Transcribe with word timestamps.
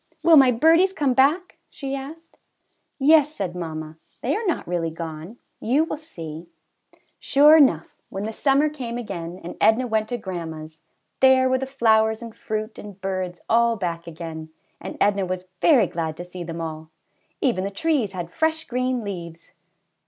"Will 0.23 0.35
my 0.35 0.49
birdies 0.49 0.93
come 0.93 1.13
back?" 1.13 1.59
she 1.69 1.93
asked. 1.93 2.39
"Yes," 2.97 3.35
said 3.35 3.55
mamma, 3.55 3.97
"they 4.21 4.35
are 4.35 4.47
not 4.47 4.67
really 4.67 4.89
gone, 4.89 5.37
you 5.59 5.83
will 5.83 5.95
see." 5.95 6.47
172 6.91 6.97
"ALL'S 6.97 7.01
GONE.' 7.01 7.01
Sure 7.51 7.57
enough, 7.57 7.95
when 8.09 8.23
the 8.23 8.33
summer 8.33 8.67
came 8.67 8.97
again, 8.97 9.39
and 9.43 9.57
Edna 9.61 9.85
went 9.85 10.09
to 10.09 10.17
grandma's, 10.17 10.81
there 11.19 11.47
were 11.47 11.59
the 11.59 11.67
flowers 11.67 12.23
and 12.23 12.33
fruit 12.35 12.79
and 12.79 12.99
birds 12.99 13.41
all 13.47 13.75
back 13.75 14.07
again, 14.07 14.49
and 14.79 14.97
Edna 14.99 15.23
was 15.23 15.45
very 15.61 15.85
glad 15.85 16.17
to 16.17 16.23
see 16.23 16.43
them 16.43 16.59
all. 16.61 16.89
Even 17.39 17.63
the 17.63 17.69
trees 17.69 18.13
had 18.13 18.31
fresh 18.31 18.65
green 18.65 19.03
leaves. 19.03 19.53